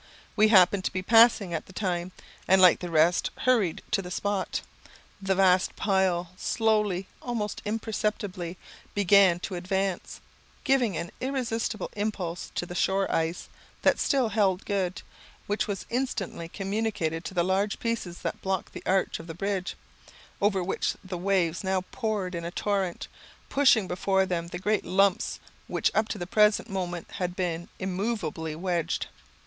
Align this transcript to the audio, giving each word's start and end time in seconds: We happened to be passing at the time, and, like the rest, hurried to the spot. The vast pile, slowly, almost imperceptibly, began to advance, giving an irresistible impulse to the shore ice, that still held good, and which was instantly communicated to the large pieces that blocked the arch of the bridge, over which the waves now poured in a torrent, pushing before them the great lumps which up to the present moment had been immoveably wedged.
We 0.35 0.47
happened 0.47 0.83
to 0.85 0.91
be 0.91 1.03
passing 1.03 1.53
at 1.53 1.67
the 1.67 1.73
time, 1.73 2.11
and, 2.47 2.59
like 2.59 2.79
the 2.79 2.89
rest, 2.89 3.29
hurried 3.41 3.83
to 3.91 4.01
the 4.01 4.09
spot. 4.09 4.61
The 5.21 5.35
vast 5.35 5.75
pile, 5.75 6.31
slowly, 6.37 7.05
almost 7.21 7.61
imperceptibly, 7.65 8.57
began 8.95 9.39
to 9.41 9.53
advance, 9.53 10.19
giving 10.63 10.97
an 10.97 11.11
irresistible 11.21 11.91
impulse 11.95 12.51
to 12.55 12.65
the 12.65 12.73
shore 12.73 13.11
ice, 13.13 13.47
that 13.83 13.99
still 13.99 14.29
held 14.29 14.65
good, 14.65 14.87
and 15.03 15.03
which 15.45 15.67
was 15.67 15.85
instantly 15.91 16.49
communicated 16.49 17.23
to 17.25 17.35
the 17.35 17.43
large 17.43 17.79
pieces 17.79 18.23
that 18.23 18.41
blocked 18.41 18.73
the 18.73 18.81
arch 18.87 19.19
of 19.19 19.27
the 19.27 19.35
bridge, 19.35 19.75
over 20.41 20.63
which 20.63 20.95
the 21.03 21.15
waves 21.15 21.63
now 21.63 21.81
poured 21.91 22.33
in 22.33 22.43
a 22.43 22.49
torrent, 22.49 23.07
pushing 23.49 23.87
before 23.87 24.25
them 24.25 24.47
the 24.47 24.57
great 24.57 24.83
lumps 24.83 25.39
which 25.67 25.91
up 25.93 26.07
to 26.07 26.17
the 26.17 26.25
present 26.25 26.71
moment 26.71 27.11
had 27.19 27.35
been 27.35 27.69
immoveably 27.77 28.55
wedged. 28.55 29.05